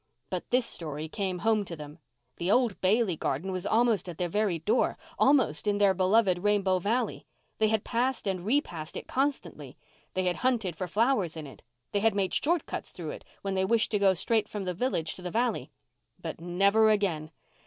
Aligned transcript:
But 0.31 0.49
this 0.49 0.65
story 0.65 1.07
came 1.07 1.37
home 1.45 1.63
to 1.65 1.75
them. 1.75 1.99
The 2.37 2.49
old 2.49 2.81
Bailey 2.81 3.15
garden 3.15 3.51
was 3.51 3.67
almost 3.67 4.09
at 4.09 4.17
their 4.17 4.29
very 4.29 4.57
door—almost 4.57 5.67
in 5.67 5.77
their 5.77 5.93
beloved 5.93 6.39
Rainbow 6.39 6.79
Valley. 6.79 7.27
They 7.59 7.67
had 7.67 7.83
passed 7.83 8.25
and 8.27 8.41
repassed 8.43 8.97
it 8.97 9.07
constantly; 9.07 9.77
they 10.15 10.23
had 10.23 10.37
hunted 10.37 10.75
for 10.75 10.87
flowers 10.87 11.37
in 11.37 11.45
it; 11.45 11.61
they 11.91 11.99
had 11.99 12.15
made 12.15 12.33
short 12.33 12.65
cuts 12.65 12.89
through 12.89 13.11
it 13.11 13.23
when 13.43 13.53
they 13.53 13.63
wished 13.63 13.91
to 13.91 13.99
go 13.99 14.15
straight 14.15 14.49
from 14.49 14.63
the 14.63 14.73
village 14.73 15.13
to 15.13 15.21
the 15.21 15.29
valley. 15.29 15.69
But 16.19 16.41
never 16.41 16.89
again! 16.89 17.29